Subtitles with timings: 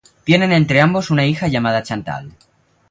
[0.23, 2.33] Tienen entre ambos una hija llamada Chantal.